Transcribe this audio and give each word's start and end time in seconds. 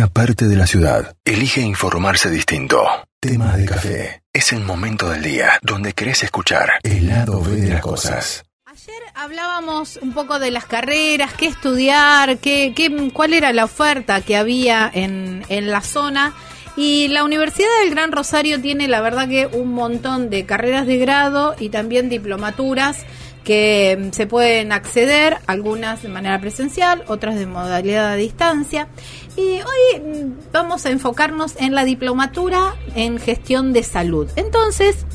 una 0.00 0.08
parte 0.08 0.46
de 0.46 0.56
la 0.56 0.66
ciudad. 0.66 1.14
Elige 1.26 1.60
informarse 1.60 2.30
distinto. 2.30 2.86
Tema 3.20 3.54
de 3.54 3.66
café. 3.66 4.22
Es 4.32 4.50
el 4.54 4.60
momento 4.60 5.10
del 5.10 5.22
día 5.22 5.58
donde 5.60 5.92
querés 5.92 6.22
escuchar 6.22 6.70
el 6.82 7.06
lado 7.06 7.42
B 7.42 7.56
de 7.56 7.68
las 7.68 7.82
cosas. 7.82 8.42
Ayer 8.64 9.02
hablábamos 9.14 9.98
un 10.00 10.14
poco 10.14 10.38
de 10.38 10.50
las 10.52 10.64
carreras, 10.64 11.34
qué 11.34 11.48
estudiar, 11.48 12.38
qué, 12.38 12.72
qué, 12.74 13.10
cuál 13.12 13.34
era 13.34 13.52
la 13.52 13.66
oferta 13.66 14.22
que 14.22 14.38
había 14.38 14.90
en, 14.90 15.44
en 15.50 15.70
la 15.70 15.82
zona. 15.82 16.32
Y 16.78 17.08
la 17.08 17.22
Universidad 17.22 17.68
del 17.82 17.90
Gran 17.90 18.10
Rosario 18.10 18.58
tiene, 18.58 18.88
la 18.88 19.02
verdad, 19.02 19.28
que 19.28 19.48
un 19.48 19.74
montón 19.74 20.30
de 20.30 20.46
carreras 20.46 20.86
de 20.86 20.96
grado 20.96 21.54
y 21.60 21.68
también 21.68 22.08
diplomaturas 22.08 23.04
que 23.44 23.98
mm, 23.98 24.12
se 24.12 24.26
pueden 24.26 24.72
acceder, 24.72 25.38
algunas 25.46 26.02
de 26.02 26.08
manera 26.08 26.40
presencial, 26.40 27.04
otras 27.08 27.38
de 27.38 27.46
modalidad 27.46 28.12
a 28.12 28.16
distancia. 28.16 28.88
Y 29.36 29.60
hoy 29.60 30.00
mm, 30.00 30.52
vamos 30.52 30.86
a 30.86 30.90
enfocarnos 30.90 31.56
en 31.58 31.74
la 31.74 31.84
diplomatura 31.84 32.74
en 32.94 33.18
gestión 33.18 33.72
de 33.72 33.82
salud. 33.82 34.28
Entonces, 34.36 35.06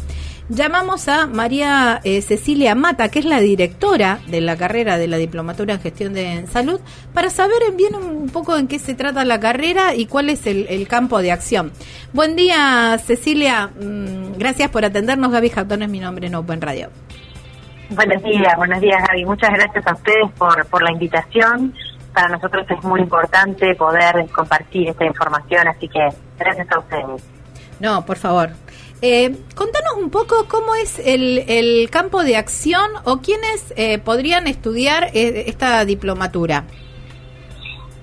llamamos 0.49 1.07
a 1.07 1.27
María 1.27 2.01
eh, 2.03 2.21
Cecilia 2.21 2.75
Mata, 2.75 3.09
que 3.09 3.19
es 3.19 3.25
la 3.25 3.39
directora 3.39 4.19
de 4.27 4.41
la 4.41 4.55
carrera 4.55 4.97
de 4.97 5.07
la 5.07 5.17
diplomatura 5.17 5.75
en 5.75 5.81
gestión 5.81 6.13
de 6.13 6.45
salud, 6.51 6.79
para 7.13 7.29
saber 7.29 7.61
bien 7.75 7.95
un 7.95 8.29
poco 8.29 8.57
en 8.57 8.67
qué 8.67 8.79
se 8.79 8.93
trata 8.93 9.25
la 9.25 9.39
carrera 9.39 9.95
y 9.95 10.05
cuál 10.05 10.29
es 10.29 10.45
el, 10.45 10.87
campo 10.87 11.21
de 11.21 11.31
acción. 11.31 11.71
Buen 12.13 12.35
día, 12.35 12.99
Cecilia. 13.05 13.67
Mm, 13.67 14.37
gracias 14.37 14.69
por 14.69 14.85
atendernos. 14.85 15.31
Gaby 15.31 15.49
Jatón 15.49 15.83
es 15.83 15.89
mi 15.89 15.99
nombre 15.99 16.27
en 16.27 16.35
Open 16.35 16.61
Radio. 16.61 16.89
Buenos 17.89 18.23
días, 18.23 18.55
buenos 18.57 18.81
días 18.81 19.01
Gaby. 19.07 19.25
Muchas 19.25 19.51
gracias 19.51 19.85
a 19.85 19.93
ustedes 19.93 20.31
por, 20.37 20.65
por 20.67 20.83
la 20.83 20.91
invitación. 20.91 21.73
Para 22.13 22.29
nosotros 22.29 22.65
es 22.69 22.83
muy 22.83 23.01
importante 23.01 23.75
poder 23.75 24.25
compartir 24.33 24.89
esta 24.89 25.05
información, 25.05 25.67
así 25.67 25.87
que 25.87 26.09
gracias 26.39 26.67
a 26.71 26.79
ustedes. 26.79 27.23
No, 27.79 28.05
por 28.05 28.17
favor. 28.17 28.49
Eh, 29.01 29.35
contanos 29.55 29.93
un 30.01 30.09
poco 30.09 30.47
cómo 30.47 30.73
es 30.75 30.99
el, 30.99 31.43
el 31.47 31.89
campo 31.91 32.23
de 32.23 32.37
acción 32.37 32.89
o 33.03 33.17
quiénes 33.17 33.73
eh, 33.75 33.99
podrían 33.99 34.47
estudiar 34.47 35.09
eh, 35.13 35.43
esta 35.47 35.83
diplomatura. 35.85 36.63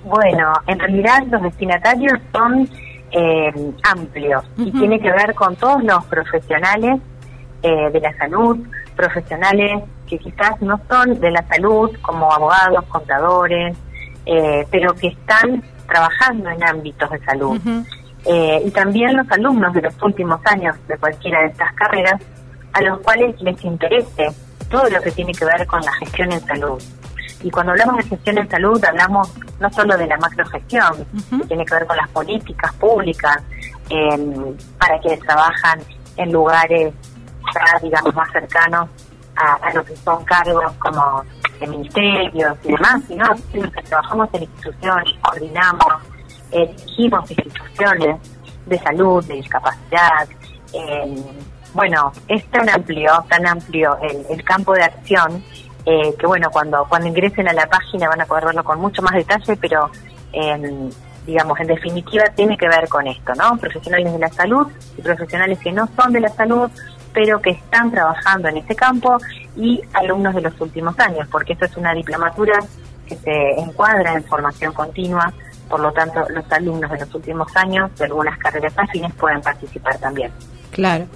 Bueno, 0.05 0.52
en 0.67 0.78
realidad 0.78 1.24
los 1.30 1.42
destinatarios 1.42 2.20
son 2.33 2.69
eh, 3.11 3.72
amplios 3.84 4.44
y 4.58 4.70
tiene 4.72 5.00
que 5.00 5.11
ver 5.11 5.34
con 5.34 5.56
todos 5.56 5.83
los 5.83 6.05
profesionales 6.05 7.00
de 7.62 8.00
la 8.00 8.12
salud, 8.19 8.58
profesionales 8.92 9.82
que 10.08 10.18
quizás 10.18 10.60
no 10.60 10.80
son 10.88 11.18
de 11.20 11.30
la 11.30 11.42
salud, 11.46 11.90
como 12.02 12.32
abogados, 12.32 12.84
contadores, 12.88 13.76
eh, 14.26 14.66
pero 14.70 14.94
que 14.94 15.08
están 15.08 15.62
trabajando 15.86 16.50
en 16.50 16.62
ámbitos 16.64 17.10
de 17.10 17.18
salud. 17.24 17.60
Eh, 18.24 18.62
y 18.66 18.70
también 18.70 19.16
los 19.16 19.30
alumnos 19.30 19.72
de 19.74 19.82
los 19.82 19.94
últimos 20.02 20.40
años 20.44 20.76
de 20.86 20.96
cualquiera 20.96 21.40
de 21.40 21.46
estas 21.46 21.72
carreras, 21.74 22.20
a 22.72 22.82
los 22.82 23.00
cuales 23.00 23.40
les 23.42 23.62
interese 23.64 24.28
todo 24.70 24.88
lo 24.88 25.00
que 25.00 25.10
tiene 25.10 25.32
que 25.32 25.44
ver 25.44 25.66
con 25.66 25.80
la 25.82 25.92
gestión 25.94 26.32
en 26.32 26.40
salud. 26.40 26.82
Y 27.42 27.50
cuando 27.50 27.72
hablamos 27.72 27.96
de 27.96 28.04
gestión 28.04 28.38
en 28.38 28.48
salud, 28.48 28.82
hablamos 28.84 29.32
no 29.58 29.70
solo 29.72 29.96
de 29.96 30.06
la 30.06 30.16
macrogestión, 30.18 31.04
que 31.30 31.46
tiene 31.48 31.64
que 31.64 31.74
ver 31.74 31.86
con 31.86 31.96
las 31.96 32.08
políticas 32.10 32.72
públicas 32.74 33.42
para 34.78 34.98
quienes 35.00 35.20
trabajan 35.20 35.80
en 36.16 36.32
lugares 36.32 36.94
digamos, 37.82 38.14
más 38.14 38.30
cercanos 38.32 38.88
a, 39.36 39.72
lo 39.72 39.84
que 39.84 39.96
son 39.96 40.24
cargos 40.24 40.72
como 40.78 41.22
de 41.58 41.66
ministerios 41.66 42.56
y 42.64 42.72
demás, 42.72 43.02
sino 43.06 43.24
que 43.52 43.82
trabajamos 43.82 44.28
en 44.34 44.42
instituciones, 44.42 45.18
coordinamos, 45.20 45.94
eh, 46.50 46.74
dirigimos 46.76 47.30
instituciones 47.30 48.16
de 48.66 48.78
salud, 48.78 49.24
de 49.24 49.34
discapacidad. 49.34 50.28
Eh, 50.72 51.22
bueno, 51.74 52.12
es 52.28 52.44
tan 52.50 52.68
amplio, 52.68 53.24
tan 53.28 53.46
amplio 53.46 53.96
el, 54.02 54.27
el 54.28 54.44
campo 54.44 54.74
de 54.74 54.83
acción 54.83 55.42
eh, 55.84 56.14
que 56.18 56.27
bueno, 56.27 56.48
cuando, 56.50 56.86
cuando 56.88 57.08
ingresen 57.08 57.48
a 57.48 57.52
la 57.52 57.67
página 57.67 58.08
van 58.08 58.20
a 58.20 58.27
poder 58.27 58.46
verlo 58.46 58.62
con 58.62 58.80
mucho 58.80 59.02
más 59.02 59.14
detalle, 59.14 59.56
pero 59.56 59.90
digamos, 61.27 61.61
en 61.61 61.67
definitiva 61.67 62.24
tiene 62.34 62.56
que 62.56 62.67
ver 62.67 62.88
con 62.88 63.06
esto, 63.06 63.34
¿no? 63.34 63.56
Profesionales 63.56 64.12
de 64.12 64.18
la 64.18 64.28
salud 64.28 64.67
y 64.96 65.02
profesionales 65.02 65.58
que 65.58 65.70
no 65.70 65.88
son 65.96 66.12
de 66.12 66.20
la 66.20 66.28
salud, 66.30 66.70
pero 67.12 67.40
que 67.40 67.50
están 67.50 67.90
trabajando 67.90 68.48
en 68.48 68.58
este 68.58 68.74
campo 68.74 69.18
y 69.56 69.80
alumnos 69.92 70.34
de 70.34 70.42
los 70.42 70.61
últimos 70.61 70.98
años, 70.98 71.28
porque 71.30 71.52
esto 71.52 71.67
es 71.67 71.77
una 71.77 71.92
diplomatura 71.95 72.58
que 73.06 73.17
se 73.17 73.61
encuadra 73.61 74.14
en 74.14 74.24
formación 74.24 74.73
continua, 74.73 75.33
por 75.68 75.80
lo 75.80 75.92
tanto 75.92 76.27
los 76.28 76.50
alumnos 76.50 76.90
de 76.90 76.98
los 76.98 77.14
últimos 77.14 77.55
años 77.56 77.90
de 77.98 78.05
algunas 78.05 78.39
carreras 78.39 78.73
afines 78.77 79.12
pueden 79.14 79.40
participar 79.40 79.98
también. 79.98 80.30
Claro. 80.70 81.06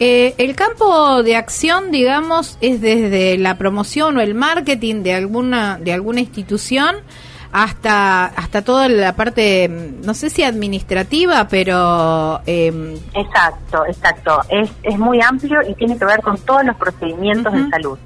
Eh, 0.00 0.34
el 0.38 0.56
campo 0.56 1.22
de 1.22 1.36
acción, 1.36 1.92
digamos, 1.92 2.58
es 2.60 2.80
desde 2.80 3.38
la 3.38 3.56
promoción 3.56 4.16
o 4.16 4.20
el 4.20 4.34
marketing 4.34 5.04
de 5.04 5.14
alguna 5.14 5.78
de 5.78 5.92
alguna 5.92 6.20
institución 6.20 6.96
hasta 7.54 8.24
hasta 8.26 8.62
toda 8.62 8.88
la 8.88 9.14
parte, 9.14 9.68
no 9.68 10.12
sé 10.12 10.28
si 10.28 10.42
administrativa, 10.42 11.46
pero... 11.46 12.40
Eh... 12.46 12.98
Exacto, 13.14 13.86
exacto. 13.86 14.40
Es, 14.48 14.68
es 14.82 14.98
muy 14.98 15.20
amplio 15.20 15.60
y 15.68 15.72
tiene 15.74 15.96
que 15.96 16.04
ver 16.04 16.20
con 16.20 16.36
todos 16.38 16.64
los 16.64 16.74
procedimientos 16.74 17.52
de 17.52 17.70
salud. 17.70 17.96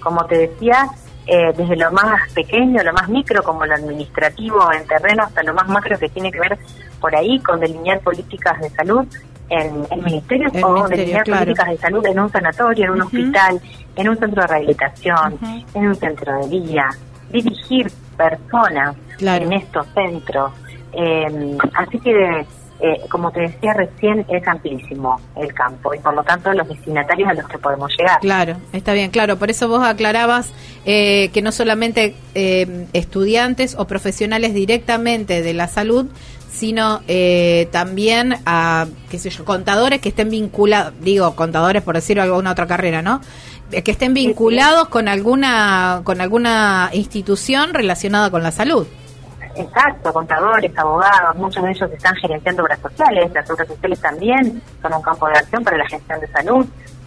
Como 0.00 0.26
te 0.26 0.36
decía, 0.48 0.90
eh, 1.26 1.54
desde 1.56 1.76
lo 1.76 1.90
más 1.90 2.30
pequeño, 2.34 2.82
lo 2.82 2.92
más 2.92 3.08
micro, 3.08 3.42
como 3.42 3.64
lo 3.64 3.74
administrativo 3.74 4.70
en 4.74 4.86
terreno, 4.86 5.22
hasta 5.22 5.42
lo 5.42 5.54
más 5.54 5.66
macro 5.68 5.98
que 5.98 6.10
tiene 6.10 6.30
que 6.30 6.40
ver 6.40 6.58
por 7.00 7.16
ahí 7.16 7.40
con 7.40 7.60
delinear 7.60 8.00
políticas 8.00 8.60
de 8.60 8.68
salud 8.68 9.06
en, 9.48 9.86
el 9.90 10.02
ministerio 10.02 10.50
o 10.62 10.86
delinear 10.86 11.24
políticas 11.24 11.68
de 11.70 11.78
salud 11.78 12.04
en 12.04 12.20
un 12.20 12.30
sanatorio, 12.30 12.84
en 12.84 12.90
un 12.90 13.00
hospital, 13.00 13.58
en 13.96 14.08
un 14.10 14.18
centro 14.18 14.42
de 14.42 14.48
rehabilitación, 14.48 15.38
en 15.72 15.86
un 15.86 15.94
centro 15.94 16.40
de 16.40 16.48
día, 16.48 16.90
dirigir 17.30 17.90
personas 18.16 18.96
en 19.20 19.52
estos 19.52 19.86
centros. 19.94 20.52
Eh, 20.92 21.56
así 21.74 21.98
que, 22.00 22.46
eh, 22.80 23.00
como 23.10 23.30
te 23.30 23.40
decía 23.40 23.74
recién, 23.74 24.24
es 24.28 24.46
amplísimo 24.46 25.20
el 25.36 25.52
campo 25.52 25.94
y 25.94 25.98
por 25.98 26.14
lo 26.14 26.22
tanto 26.22 26.52
los 26.52 26.68
destinatarios 26.68 27.28
a 27.28 27.34
los 27.34 27.48
que 27.48 27.58
podemos 27.58 27.92
llegar. 27.96 28.20
Claro, 28.20 28.56
está 28.72 28.92
bien, 28.92 29.10
claro. 29.10 29.36
Por 29.36 29.50
eso 29.50 29.68
vos 29.68 29.84
aclarabas 29.84 30.52
eh, 30.84 31.30
que 31.32 31.42
no 31.42 31.52
solamente 31.52 32.14
estudiantes 32.92 33.76
o 33.78 33.86
profesionales 33.86 34.54
directamente 34.54 35.42
de 35.42 35.54
la 35.54 35.66
salud, 35.66 36.06
sino 36.50 37.00
también 37.70 38.36
a, 38.46 38.86
qué 39.10 39.18
sé 39.18 39.30
yo, 39.30 39.44
contadores 39.44 40.00
que 40.00 40.08
estén 40.08 40.30
vinculados, 40.30 40.94
digo, 41.00 41.34
contadores 41.36 41.82
por 41.82 41.94
decirlo 41.94 42.22
alguna 42.22 42.52
otra 42.52 42.66
carrera, 42.66 43.02
¿no? 43.02 43.20
Que 43.70 43.90
estén 43.90 44.14
vinculados 44.14 44.88
con 44.88 45.08
alguna 45.08 46.00
con 46.04 46.20
alguna 46.20 46.90
institución 46.92 47.74
relacionada 47.74 48.30
con 48.30 48.42
la 48.42 48.50
salud. 48.50 48.86
Exacto, 49.54 50.12
contadores, 50.12 50.76
abogados, 50.78 51.34
muchos 51.36 51.62
de 51.64 51.72
ellos 51.72 51.90
están 51.90 52.14
gerenciando 52.16 52.62
obras 52.62 52.78
sociales, 52.80 53.30
las 53.34 53.50
obras 53.50 53.66
sociales 53.66 54.00
también 54.00 54.62
son 54.80 54.94
un 54.94 55.02
campo 55.02 55.26
de 55.26 55.34
acción 55.34 55.64
para 55.64 55.76
la 55.78 55.88
gestión 55.88 56.20
de 56.20 56.28
salud, 56.28 56.66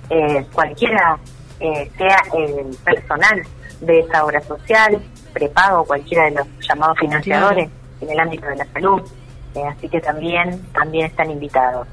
eh, 0.10 0.46
cualquiera 0.52 1.18
eh, 1.62 1.90
sea 1.98 2.18
el 2.38 2.76
personal 2.84 3.42
de 3.80 4.00
esa 4.00 4.26
obra 4.26 4.42
social, 4.42 5.02
prepago, 5.32 5.86
cualquiera 5.86 6.26
de 6.26 6.32
los 6.32 6.48
llamados 6.68 6.98
financiadores 7.00 7.70
en 8.02 8.10
el 8.10 8.20
ámbito 8.20 8.48
de 8.48 8.56
la 8.58 8.66
salud, 8.66 9.02
eh, 9.56 9.64
así 9.64 9.88
que 9.88 10.02
también, 10.02 10.62
también 10.74 11.06
están 11.06 11.32
invitados. 11.32 11.88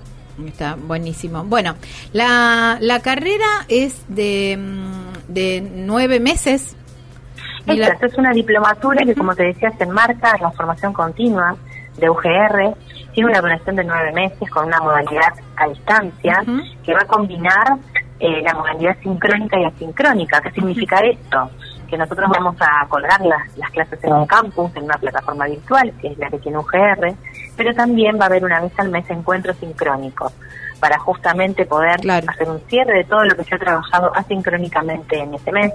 Está 0.46 0.76
buenísimo. 0.76 1.44
Bueno, 1.44 1.74
la, 2.12 2.78
la 2.80 3.00
carrera 3.00 3.64
es 3.68 4.04
de, 4.08 4.56
mm, 4.56 5.32
de 5.32 5.68
nueve 5.74 6.20
meses. 6.20 6.76
Esta 7.66 8.06
es 8.06 8.16
una 8.16 8.32
diplomatura 8.32 9.04
que, 9.04 9.14
como 9.14 9.34
te 9.34 9.44
decía, 9.44 9.70
se 9.76 9.84
enmarca 9.84 10.32
en 10.36 10.42
la 10.42 10.50
formación 10.52 10.92
continua 10.92 11.56
de 11.98 12.08
UGR. 12.08 12.74
Tiene 13.12 13.30
una 13.30 13.40
duración 13.40 13.76
de 13.76 13.84
nueve 13.84 14.12
meses 14.12 14.50
con 14.50 14.66
una 14.66 14.80
modalidad 14.80 15.34
a 15.56 15.68
distancia 15.68 16.42
que 16.84 16.94
va 16.94 17.00
a 17.00 17.06
combinar 17.06 17.76
eh, 18.20 18.42
la 18.42 18.54
modalidad 18.54 18.96
sincrónica 19.02 19.58
y 19.60 19.64
asincrónica. 19.64 20.40
¿Qué 20.40 20.50
significa 20.52 20.98
esto? 21.00 21.50
Que 21.88 21.98
nosotros 21.98 22.28
vamos 22.30 22.56
a 22.60 22.86
colgar 22.88 23.20
las, 23.20 23.56
las 23.56 23.70
clases 23.70 24.02
en 24.04 24.12
un 24.12 24.26
campus, 24.26 24.74
en 24.76 24.84
una 24.84 24.96
plataforma 24.96 25.46
virtual, 25.46 25.92
que 26.00 26.08
es 26.08 26.18
la 26.18 26.30
que 26.30 26.38
tiene 26.38 26.58
UGR, 26.58 27.14
pero 27.58 27.74
también 27.74 28.16
va 28.18 28.22
a 28.22 28.26
haber 28.26 28.44
una 28.44 28.60
vez 28.60 28.72
al 28.78 28.88
mes 28.88 29.04
encuentros 29.10 29.56
sincrónicos 29.56 30.32
para 30.78 30.96
justamente 31.00 31.66
poder 31.66 31.98
hacer 32.08 32.48
un 32.48 32.60
cierre 32.68 32.98
de 32.98 33.04
todo 33.04 33.24
lo 33.24 33.34
que 33.34 33.42
se 33.42 33.56
ha 33.56 33.58
trabajado 33.58 34.12
asincrónicamente 34.14 35.18
en 35.18 35.34
ese 35.34 35.50
mes. 35.50 35.72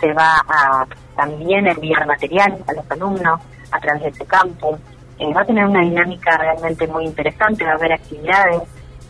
Se 0.00 0.12
va 0.12 0.42
a 0.48 0.84
también 1.16 1.68
enviar 1.68 2.04
material 2.08 2.58
a 2.66 2.72
los 2.72 2.90
alumnos 2.90 3.40
a 3.70 3.78
través 3.78 4.02
de 4.02 4.08
ese 4.08 4.26
campo. 4.26 4.76
Eh, 5.16 5.32
va 5.32 5.42
a 5.42 5.44
tener 5.44 5.64
una 5.64 5.82
dinámica 5.82 6.36
realmente 6.36 6.88
muy 6.88 7.04
interesante, 7.04 7.64
va 7.64 7.70
a 7.70 7.74
haber 7.74 7.92
actividades 7.92 8.62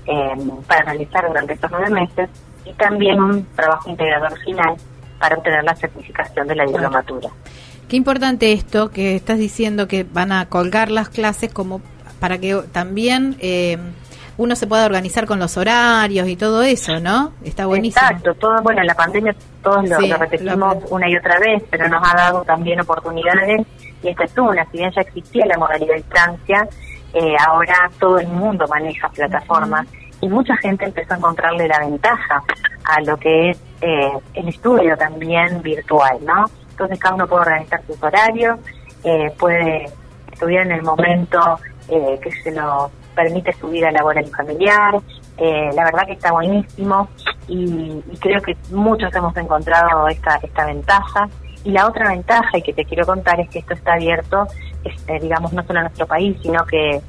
eh, 0.06 0.50
para 0.66 0.84
realizar 0.84 1.26
durante 1.26 1.54
estos 1.54 1.70
nueve 1.70 1.88
meses 1.88 2.28
y 2.66 2.74
también 2.74 3.22
un 3.22 3.46
trabajo 3.56 3.88
integrador 3.88 4.38
final 4.40 4.76
para 5.18 5.36
obtener 5.36 5.64
la 5.64 5.74
certificación 5.74 6.46
de 6.46 6.56
la 6.56 6.66
diplomatura. 6.66 7.30
Qué 7.88 7.96
importante 7.96 8.52
esto 8.52 8.90
que 8.90 9.14
estás 9.16 9.38
diciendo 9.38 9.88
que 9.88 10.04
van 10.04 10.32
a 10.32 10.46
colgar 10.46 10.90
las 10.90 11.08
clases 11.08 11.52
como 11.52 11.80
para 12.22 12.38
que 12.38 12.54
también 12.70 13.34
eh, 13.40 13.76
uno 14.36 14.54
se 14.54 14.68
pueda 14.68 14.86
organizar 14.86 15.26
con 15.26 15.40
los 15.40 15.56
horarios 15.56 16.28
y 16.28 16.36
todo 16.36 16.62
eso, 16.62 17.00
¿no? 17.00 17.32
Está 17.42 17.66
buenísimo. 17.66 18.06
Exacto, 18.06 18.32
todo, 18.34 18.62
bueno, 18.62 18.80
la 18.84 18.94
pandemia 18.94 19.34
todos 19.60 19.88
lo, 19.88 19.98
repetimos 20.16 20.76
una 20.90 21.10
y 21.10 21.16
otra 21.16 21.40
vez, 21.40 21.64
pero 21.68 21.88
nos 21.88 22.00
ha 22.08 22.16
dado 22.16 22.44
también 22.44 22.80
oportunidades 22.80 23.66
y 24.04 24.08
esta 24.08 24.22
es 24.22 24.38
una, 24.38 24.64
si 24.70 24.78
bien 24.78 24.92
ya 24.92 25.00
existía 25.00 25.46
la 25.46 25.58
modalidad 25.58 25.94
de 25.94 25.96
distancia, 25.96 26.68
eh, 27.12 27.34
ahora 27.44 27.90
todo 27.98 28.20
el 28.20 28.28
mundo 28.28 28.68
maneja 28.68 29.08
plataformas 29.08 29.88
y 30.20 30.28
mucha 30.28 30.56
gente 30.58 30.84
empezó 30.84 31.14
a 31.14 31.16
encontrarle 31.16 31.66
la 31.66 31.80
ventaja 31.80 32.40
a 32.84 33.00
lo 33.00 33.16
que 33.16 33.50
es 33.50 33.58
eh, 33.80 34.12
el 34.34 34.46
estudio 34.46 34.96
también 34.96 35.60
virtual, 35.60 36.18
¿no? 36.24 36.44
Entonces 36.70 37.00
cada 37.00 37.16
uno 37.16 37.26
puede 37.26 37.42
organizar 37.42 37.82
sus 37.84 38.00
horarios, 38.00 38.60
eh, 39.02 39.32
puede 39.36 39.86
estudiar 40.30 40.66
en 40.66 40.72
el 40.72 40.82
momento 40.82 41.58
que 41.88 42.32
se 42.42 42.52
lo 42.52 42.90
permite 43.14 43.52
su 43.54 43.68
vida 43.68 43.90
laboral 43.90 44.24
y 44.26 44.30
familiar. 44.30 44.94
la 45.38 45.84
verdad 45.84 46.06
que 46.06 46.12
está 46.12 46.32
buenísimo 46.32 47.08
y, 47.48 48.00
creo 48.20 48.40
que 48.40 48.56
muchos 48.70 49.14
hemos 49.14 49.36
encontrado 49.36 50.08
esta, 50.08 50.36
esta 50.42 50.66
ventaja. 50.66 51.28
Y 51.64 51.70
la 51.70 51.86
otra 51.86 52.10
ventaja, 52.10 52.58
y 52.58 52.62
que 52.62 52.72
te 52.72 52.84
quiero 52.84 53.06
contar, 53.06 53.38
es 53.40 53.48
que 53.48 53.60
esto 53.60 53.74
está 53.74 53.94
abierto, 53.94 54.46
este, 54.84 55.20
digamos, 55.20 55.52
no 55.52 55.62
solo 55.62 55.80
a 55.80 55.82
nuestro 55.82 56.06
país, 56.06 56.36
sino 56.42 56.64
que 56.64 57.00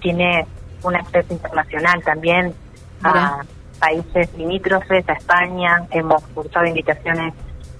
tiene 0.00 0.46
un 0.82 0.96
acceso 0.96 1.32
internacional 1.32 2.02
también 2.02 2.54
a 3.02 3.42
países 3.78 4.32
limítrofes, 4.36 5.08
a 5.08 5.12
España. 5.12 5.86
Hemos 5.90 6.22
cursado 6.28 6.66
invitaciones 6.66 7.34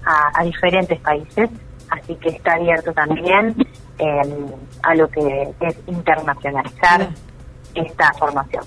a, 0.05 0.43
diferentes 0.43 0.99
países, 0.99 1.49
así 1.89 2.15
que 2.15 2.29
está 2.29 2.53
abierto 2.53 2.93
también 2.93 3.55
em, 3.97 4.47
a 4.83 4.95
lo 4.95 5.09
que 5.09 5.49
es 5.59 5.75
internacionalizar 5.87 7.09
esta 7.73 8.13
formación. 8.13 8.63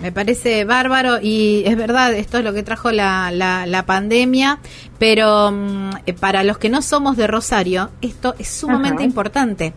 Me 0.00 0.12
parece 0.12 0.64
bárbaro 0.64 1.18
y 1.20 1.62
es 1.66 1.76
verdad, 1.76 2.14
esto 2.14 2.38
es 2.38 2.44
lo 2.44 2.54
que 2.54 2.62
trajo 2.62 2.90
la, 2.90 3.30
la, 3.30 3.84
pandemia, 3.84 4.58
pero 4.98 5.50
mm, 5.52 5.90
eh, 6.06 6.14
para 6.14 6.42
los 6.42 6.56
que 6.56 6.70
no 6.70 6.80
somos 6.80 7.18
de 7.18 7.26
Rosario, 7.26 7.90
esto 8.00 8.34
es 8.38 8.48
sumamente 8.48 9.02
importante, 9.02 9.74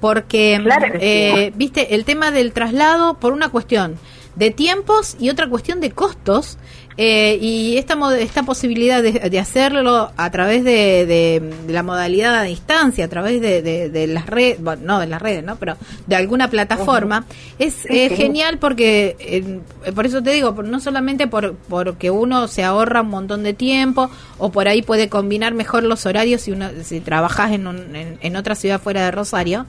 porque, 0.00 0.58
eh, 1.00 1.52
viste, 1.56 1.94
el 1.94 2.06
tema 2.06 2.30
del 2.30 2.52
traslado 2.52 3.14
por 3.14 3.34
una 3.34 3.50
cuestión 3.50 3.98
de 4.34 4.50
tiempos 4.50 5.16
y 5.20 5.28
otra 5.28 5.46
cuestión 5.48 5.80
de 5.80 5.90
costos 5.90 6.56
eh, 6.98 7.38
y 7.40 7.76
esta, 7.76 7.96
esta 8.18 8.42
posibilidad 8.44 9.02
de, 9.02 9.38
hacerlo 9.38 10.12
a 10.16 10.30
través 10.30 10.64
de, 10.64 11.42
la 11.68 11.82
modalidad 11.82 12.34
a 12.34 12.42
distancia, 12.42 13.04
a 13.04 13.08
través 13.08 13.40
de, 13.40 14.06
las 14.08 14.26
redes, 14.26 14.62
bueno, 14.62 14.82
no 14.84 15.00
de 15.00 15.06
las 15.06 15.20
redes, 15.20 15.44
¿no? 15.44 15.56
Pero 15.56 15.76
de 16.06 16.16
alguna 16.16 16.48
plataforma, 16.48 17.26
es 17.58 17.82
genial 17.86 18.58
porque, 18.58 19.60
por 19.94 20.06
eso 20.06 20.22
te 20.22 20.30
digo, 20.30 20.52
no 20.62 20.80
solamente 20.80 21.26
por 21.26 21.54
porque 21.68 22.10
uno 22.10 22.48
se 22.48 22.64
ahorra 22.64 23.02
un 23.02 23.10
montón 23.10 23.42
de 23.42 23.52
tiempo 23.52 24.10
o 24.38 24.50
por 24.50 24.68
ahí 24.68 24.82
puede 24.82 25.08
combinar 25.08 25.52
mejor 25.54 25.82
los 25.82 26.06
horarios 26.06 26.42
si, 26.42 26.52
uno, 26.52 26.70
si 26.82 27.00
trabajas 27.00 27.52
en, 27.52 27.66
en, 27.66 28.18
en 28.20 28.36
otra 28.36 28.54
ciudad 28.54 28.80
fuera 28.80 29.04
de 29.04 29.10
Rosario, 29.10 29.66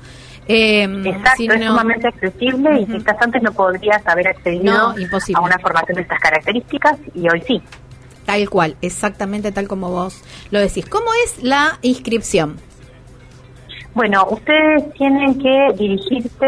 eh, 0.47 0.83
Exacto, 0.83 1.53
es 1.53 1.65
sumamente 1.65 2.07
accesible 2.07 2.79
y 2.79 2.85
quizás 2.85 3.15
antes 3.19 3.41
no 3.41 3.51
podrías 3.51 4.05
haber 4.07 4.29
accedido 4.29 4.93
a 5.35 5.41
una 5.41 5.59
formación 5.59 5.95
de 5.95 6.01
estas 6.01 6.19
características 6.19 6.97
y 7.13 7.29
hoy 7.29 7.41
sí. 7.41 7.61
Tal 8.25 8.49
cual, 8.49 8.75
exactamente 8.81 9.51
tal 9.51 9.67
como 9.67 9.89
vos 9.89 10.23
lo 10.51 10.59
decís. 10.59 10.85
¿Cómo 10.85 11.07
es 11.25 11.43
la 11.43 11.79
inscripción? 11.81 12.57
Bueno, 13.93 14.25
ustedes 14.29 14.93
tienen 14.93 15.39
que 15.39 15.73
dirigirse 15.77 16.47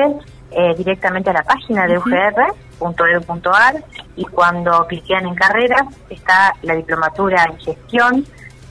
eh, 0.51 0.75
directamente 0.77 1.29
a 1.29 1.33
la 1.33 1.43
página 1.43 1.87
de 1.87 1.97
ugr.edu.ar 1.97 3.83
y 4.15 4.25
cuando 4.25 4.85
cliquean 4.87 5.25
en 5.25 5.35
carreras 5.35 5.87
está 6.09 6.55
la 6.61 6.75
diplomatura 6.75 7.45
en 7.49 7.57
gestión, 7.59 8.25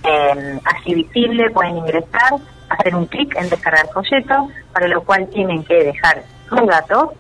eh, 0.05 0.61
así 0.65 0.95
visible, 0.95 1.51
pueden 1.51 1.79
ingresar 1.79 2.35
hacer 2.69 2.95
un 2.95 3.07
clic 3.07 3.37
en 3.37 3.49
descargar 3.49 3.89
folleto, 3.93 4.49
para 4.73 4.89
lo 4.89 5.03
cual 5.03 5.29
tienen 5.29 5.65
que 5.65 5.85
dejar 5.85 6.23
sus 6.49 6.67
datos, 6.67 7.11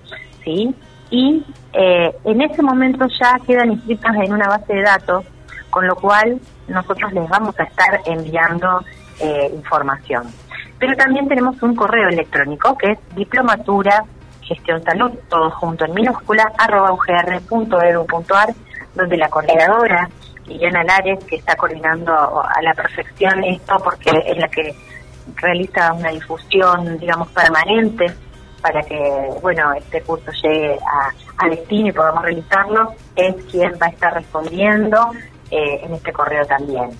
¿sí? 0.44 0.74
Y 1.10 1.44
eh, 1.72 2.14
en 2.24 2.40
ese 2.42 2.62
momento 2.62 3.06
ya 3.20 3.38
quedan 3.46 3.72
inscritas 3.72 4.14
en 4.16 4.32
una 4.32 4.48
base 4.48 4.74
de 4.74 4.82
datos, 4.82 5.24
con 5.70 5.86
lo 5.86 5.96
cual 5.96 6.40
nosotros 6.66 7.12
les 7.12 7.28
vamos 7.28 7.58
a 7.58 7.64
estar 7.64 8.00
enviando 8.04 8.82
eh, 9.20 9.50
información. 9.54 10.24
Pero 10.78 10.94
también 10.96 11.28
tenemos 11.28 11.60
un 11.62 11.74
correo 11.74 12.08
electrónico 12.08 12.76
que 12.76 12.92
es 12.92 12.98
diplomatura 13.14 14.04
gestión 14.42 14.82
salud, 14.82 15.12
todo 15.28 15.50
junto 15.50 15.84
en 15.84 15.94
minúscula, 15.94 16.50
arroba 16.56 16.92
ugr.edu.ar, 16.92 18.54
donde 18.94 19.16
la 19.16 19.28
coordinadora 19.28 20.08
Liliana 20.46 20.82
Lares, 20.82 21.22
que 21.24 21.36
está 21.36 21.54
coordinando 21.56 22.12
a 22.12 22.62
la 22.62 22.72
perfección 22.72 23.44
esto, 23.44 23.76
porque 23.84 24.10
es 24.26 24.38
la 24.38 24.48
que 24.48 24.74
realiza 25.36 25.92
una 25.92 26.10
difusión, 26.10 26.98
digamos, 26.98 27.28
permanente 27.28 28.06
para 28.60 28.82
que, 28.82 29.28
bueno, 29.40 29.72
este 29.74 30.02
curso 30.02 30.30
llegue 30.42 30.78
a, 31.38 31.48
destino 31.48 31.88
y 31.88 31.92
podamos 31.92 32.22
realizarlo, 32.24 32.92
es 33.14 33.34
quien 33.44 33.72
va 33.80 33.86
a 33.86 33.90
estar 33.90 34.12
respondiendo 34.12 35.12
eh, 35.50 35.80
en 35.84 35.94
este 35.94 36.12
correo 36.12 36.44
también. 36.46 36.90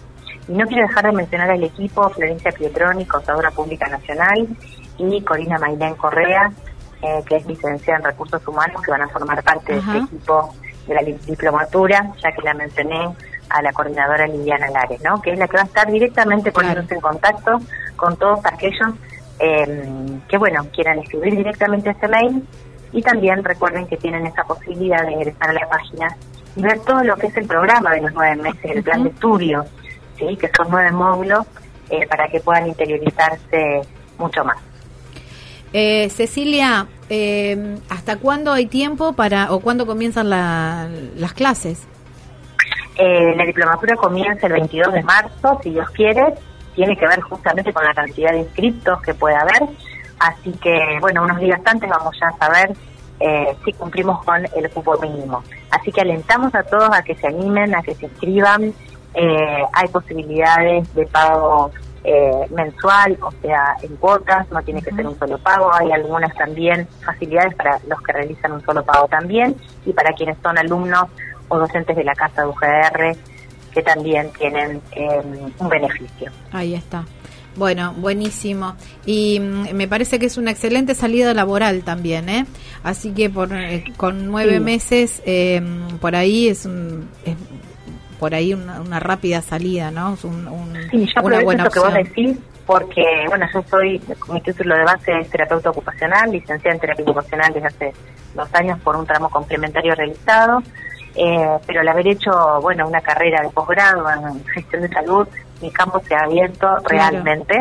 Y 0.46 0.52
no 0.52 0.64
quiero 0.66 0.86
dejar 0.86 1.06
de 1.06 1.12
mencionar 1.12 1.50
al 1.50 1.62
equipo 1.62 2.08
Florencia 2.10 2.52
Pietroni, 2.52 3.04
contadora 3.04 3.50
pública 3.50 3.88
nacional, 3.88 4.46
y 4.96 5.20
Corina 5.22 5.58
Mailén 5.58 5.94
Correa, 5.96 6.52
eh, 7.02 7.22
que 7.26 7.36
es 7.36 7.46
licenciada 7.46 7.98
en 7.98 8.04
recursos 8.06 8.46
humanos, 8.46 8.82
que 8.82 8.90
van 8.90 9.02
a 9.02 9.08
formar 9.08 9.42
parte 9.42 9.72
de 9.72 9.78
este 9.80 9.98
equipo 9.98 10.54
de 10.86 10.94
la 10.94 11.02
diplomatura, 11.02 12.12
ya 12.22 12.32
que 12.32 12.42
la 12.42 12.54
mencioné 12.54 13.08
a 13.50 13.62
la 13.62 13.72
coordinadora 13.72 14.26
Liliana 14.26 14.70
Lares, 14.70 15.00
¿no? 15.02 15.20
que 15.20 15.32
es 15.32 15.38
la 15.38 15.48
que 15.48 15.56
va 15.56 15.62
a 15.62 15.66
estar 15.66 15.90
directamente 15.90 16.52
poniéndose 16.52 16.94
en 16.94 17.00
contacto 17.00 17.60
con 17.96 18.16
todos 18.16 18.40
aquellos 18.44 18.94
em, 19.38 20.20
que, 20.28 20.38
bueno, 20.38 20.66
quieran 20.72 20.98
escribir 20.98 21.36
directamente 21.36 21.90
ese 21.90 22.08
mail 22.08 22.46
y 22.92 23.02
también 23.02 23.44
recuerden 23.44 23.86
que 23.86 23.96
tienen 23.96 24.26
esa 24.26 24.44
posibilidad 24.44 25.04
de 25.04 25.12
ingresar 25.12 25.50
a 25.50 25.52
la 25.52 25.68
página 25.68 26.16
y 26.56 26.62
ver 26.62 26.80
todo 26.80 27.02
lo 27.04 27.16
que 27.16 27.28
es 27.28 27.36
el 27.36 27.46
programa 27.46 27.92
de 27.92 28.02
los 28.02 28.12
nueve 28.12 28.36
meses, 28.42 28.64
el 28.64 28.82
plan 28.82 29.04
de 29.04 29.10
estudio, 29.10 29.64
¿sí? 30.18 30.36
que 30.36 30.50
son 30.56 30.68
nueve 30.70 30.90
módulos 30.92 31.46
eh, 31.90 32.06
para 32.06 32.28
que 32.28 32.40
puedan 32.40 32.66
interiorizarse 32.66 33.82
mucho 34.18 34.44
más. 34.44 34.58
Eh, 35.72 36.08
Cecilia, 36.10 36.86
eh, 37.10 37.78
¿hasta 37.90 38.16
cuándo 38.16 38.52
hay 38.52 38.66
tiempo 38.66 39.12
para 39.12 39.52
o 39.52 39.60
cuándo 39.60 39.86
comienzan 39.86 40.30
las 40.30 41.32
clases? 41.34 41.86
Eh, 43.00 43.32
la 43.36 43.44
diplomatura 43.44 43.94
comienza 43.94 44.48
el 44.48 44.54
22 44.54 44.92
de 44.92 45.02
marzo, 45.04 45.60
si 45.62 45.70
Dios 45.70 45.88
quiere, 45.90 46.34
tiene 46.74 46.96
que 46.96 47.06
ver 47.06 47.20
justamente 47.20 47.72
con 47.72 47.84
la 47.84 47.94
cantidad 47.94 48.32
de 48.32 48.40
inscriptos 48.40 49.00
que 49.02 49.14
puede 49.14 49.36
haber, 49.36 49.68
así 50.18 50.50
que 50.60 50.98
bueno, 51.00 51.22
unos 51.22 51.38
días 51.38 51.60
antes 51.64 51.88
vamos 51.88 52.16
ya 52.20 52.26
a 52.26 52.36
saber 52.38 52.76
eh, 53.20 53.56
si 53.64 53.72
cumplimos 53.74 54.24
con 54.24 54.44
el 54.44 54.68
cupo 54.70 54.98
mínimo. 54.98 55.44
Así 55.70 55.92
que 55.92 56.00
alentamos 56.00 56.52
a 56.56 56.64
todos 56.64 56.90
a 56.92 57.02
que 57.02 57.14
se 57.14 57.28
animen, 57.28 57.72
a 57.76 57.82
que 57.82 57.94
se 57.94 58.06
inscriban, 58.06 58.74
eh, 59.14 59.64
hay 59.72 59.88
posibilidades 59.88 60.92
de 60.94 61.06
pago 61.06 61.70
mensual, 62.50 63.18
o 63.20 63.30
sea, 63.42 63.76
en 63.82 63.94
cuotas, 63.96 64.50
no 64.50 64.62
tiene 64.62 64.80
que 64.80 64.90
ser 64.92 65.06
un 65.06 65.18
solo 65.18 65.36
pago, 65.36 65.70
hay 65.74 65.92
algunas 65.92 66.34
también 66.36 66.88
facilidades 67.04 67.54
para 67.54 67.78
los 67.86 68.00
que 68.00 68.12
realizan 68.12 68.52
un 68.52 68.64
solo 68.64 68.82
pago 68.82 69.06
también. 69.08 69.54
Y 69.84 69.92
para 69.92 70.14
quienes 70.14 70.38
son 70.42 70.56
alumnos 70.56 71.04
o 71.48 71.58
docentes 71.58 71.96
de 71.96 72.04
la 72.04 72.14
Casa 72.14 72.42
de 72.42 72.48
UGR 72.48 73.16
que 73.72 73.82
también 73.82 74.30
tienen 74.38 74.80
em, 74.92 75.52
un 75.58 75.68
beneficio. 75.68 76.30
Ahí 76.52 76.74
está. 76.74 77.04
Bueno, 77.56 77.92
buenísimo. 77.96 78.76
Y 79.04 79.40
mm, 79.40 79.74
me 79.74 79.88
parece 79.88 80.18
que 80.18 80.26
es 80.26 80.38
una 80.38 80.52
excelente 80.52 80.94
salida 80.94 81.34
laboral 81.34 81.82
también, 81.82 82.28
¿eh? 82.28 82.46
Así 82.84 83.12
que 83.12 83.28
por, 83.28 83.52
eh, 83.52 83.84
con 83.96 84.26
nueve 84.26 84.60
meses, 84.60 85.22
em, 85.26 85.98
por 85.98 86.14
ahí 86.14 86.48
es, 86.48 86.68
por 88.18 88.34
ahí 88.34 88.54
una, 88.54 89.00
rápida 89.00 89.42
salida, 89.42 89.90
¿no? 89.90 90.14
Es 90.14 90.24
un, 90.24 90.48
sí, 90.90 91.06
yo 91.14 91.22
una 91.22 91.40
buena 91.40 91.64
lo 91.64 91.70
que 91.70 91.80
vos 91.80 91.94
decís, 91.94 92.38
porque, 92.64 93.02
bueno, 93.28 93.46
yo 93.52 93.62
soy, 93.68 94.00
mi 94.32 94.40
título 94.40 94.76
de 94.76 94.84
base 94.84 95.18
es 95.20 95.30
terapeuta 95.30 95.70
ocupacional, 95.70 96.30
licenciada 96.30 96.74
en 96.74 96.80
terapia 96.80 97.04
ocupacional 97.04 97.52
desde 97.52 97.66
hace 97.66 97.92
dos 98.34 98.48
años 98.54 98.78
por 98.80 98.94
un 98.94 99.06
tramo 99.06 99.28
complementario 99.30 99.94
realizado. 99.94 100.62
Eh, 101.14 101.58
pero 101.66 101.80
al 101.80 101.88
haber 101.88 102.08
hecho, 102.08 102.30
bueno, 102.60 102.86
una 102.86 103.00
carrera 103.00 103.42
de 103.42 103.50
posgrado 103.50 104.08
en 104.10 104.44
gestión 104.46 104.82
de 104.82 104.88
salud, 104.88 105.26
mi 105.60 105.70
campo 105.70 106.00
se 106.00 106.14
ha 106.14 106.20
abierto 106.20 106.68
realmente. 106.84 107.54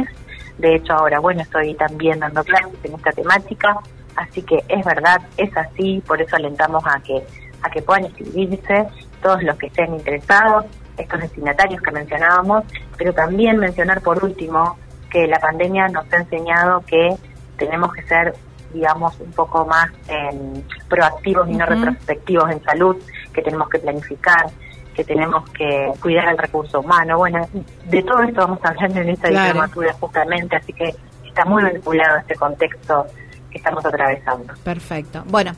De 0.58 0.76
hecho, 0.76 0.94
ahora, 0.94 1.20
bueno, 1.20 1.42
estoy 1.42 1.74
también 1.76 2.20
dando 2.20 2.44
clases 2.44 2.74
en 2.84 2.96
esta 2.96 3.12
temática, 3.12 3.78
así 4.16 4.42
que 4.42 4.64
es 4.68 4.86
verdad, 4.86 5.22
es 5.38 5.56
así, 5.56 6.02
por 6.06 6.22
eso 6.22 6.36
alentamos 6.36 6.84
a 6.86 7.00
que 7.02 7.24
a 7.64 7.70
que 7.70 7.82
puedan 7.82 8.06
inscribirse 8.06 8.88
todos 9.22 9.42
los 9.44 9.58
que 9.58 9.68
estén 9.68 9.94
interesados, 9.96 10.66
estos 10.96 11.20
destinatarios 11.22 11.82
que 11.82 11.92
mencionábamos, 11.92 12.64
pero 12.98 13.14
también 13.14 13.58
mencionar 13.58 14.02
por 14.02 14.24
último 14.24 14.78
que 15.10 15.26
la 15.28 15.40
pandemia 15.40 15.88
nos 15.88 16.12
ha 16.14 16.18
enseñado 16.18 16.84
que 16.86 17.16
tenemos 17.58 17.94
que 17.94 18.04
ser 18.04 18.34
digamos, 18.74 19.20
un 19.20 19.32
poco 19.32 19.66
más 19.66 19.90
em, 20.08 20.62
proactivos 20.90 21.48
y 21.50 21.54
no 21.54 21.66
retrospectivos 21.66 22.52
en 22.52 22.64
salud, 22.64 22.98
que 23.38 23.44
tenemos 23.44 23.70
que 23.70 23.78
planificar, 23.80 24.48
que 24.96 25.04
tenemos 25.04 25.48
que 25.52 25.92
cuidar 26.02 26.28
el 26.30 26.38
recurso 26.40 26.80
humano. 26.80 27.18
Bueno, 27.18 27.48
de 27.86 28.02
todo 28.02 28.24
esto 28.24 28.42
vamos 28.42 28.60
hablando 28.64 29.00
en 29.02 29.10
esta 29.10 29.28
Claro. 29.30 29.46
diplomatura 29.46 29.94
justamente, 29.94 30.56
así 30.56 30.74
que 30.74 30.96
está 31.24 31.46
muy 31.46 31.64
vinculado 31.72 32.16
a 32.18 32.20
este 32.22 32.34
contexto 32.36 33.06
que 33.52 33.60
estamos 33.60 33.86
atravesando. 33.86 34.54
Perfecto. 34.64 35.24
Bueno, 35.28 35.52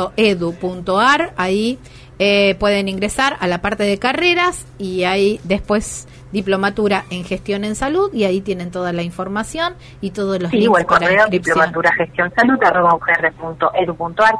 www.ugr.edu.ar, 0.00 1.32
ahí 1.36 1.78
eh, 2.18 2.54
pueden 2.58 2.88
ingresar 2.88 3.36
a 3.40 3.46
la 3.46 3.60
parte 3.60 3.82
de 3.84 3.98
carreras 3.98 4.66
y 4.78 5.04
ahí 5.04 5.40
después 5.44 6.08
diplomatura 6.32 7.04
en 7.10 7.24
gestión 7.24 7.64
en 7.64 7.74
salud 7.74 8.12
y 8.12 8.24
ahí 8.24 8.40
tienen 8.40 8.70
toda 8.70 8.92
la 8.92 9.02
información 9.02 9.74
y 10.00 10.10
todos 10.10 10.40
los 10.40 10.50
Sí, 10.50 10.58
links 10.58 10.74
o 10.74 10.78
el 10.78 10.86
para 10.86 11.06
correo 11.06 11.26
diplomatura 11.28 11.92
gestión 11.94 12.32
salud 12.34 12.58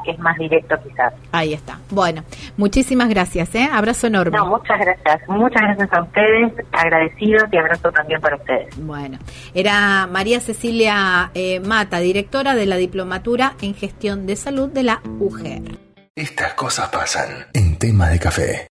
que 0.05 0.13
es 0.13 0.19
más 0.19 0.37
directo 0.37 0.77
quizás. 0.83 1.13
Ahí 1.33 1.53
está. 1.53 1.79
Bueno, 1.91 2.25
muchísimas 2.57 3.09
gracias, 3.09 3.55
¿eh? 3.55 3.69
Abrazo 3.71 4.07
enorme. 4.07 4.37
No, 4.37 4.47
muchas 4.47 4.79
gracias. 4.79 5.29
Muchas 5.29 5.63
gracias 5.63 5.93
a 5.93 6.03
ustedes, 6.03 6.53
agradecidos 6.73 7.45
y 7.53 7.57
abrazo 7.57 7.93
también 7.93 8.21
para 8.21 8.37
ustedes. 8.37 8.75
Bueno, 8.79 9.19
era 9.55 10.07
María 10.07 10.41
Cecilia 10.41 11.31
eh, 11.35 11.61
Mata, 11.61 11.99
directora 11.99 12.55
de 12.55 12.67
la 12.67 12.77
Diplomatura 12.77 13.55
en 13.61 13.75
Gestión 13.75 14.27
de 14.27 14.37
Salud 14.37 14.69
de 14.71 14.83
la 14.83 15.01
UGR. 15.19 15.79
Estas 16.15 16.55
cosas 16.55 16.89
pasan 16.91 17.47
en 17.55 17.79
tema 17.79 18.09
de 18.11 18.19
café. 18.19 18.67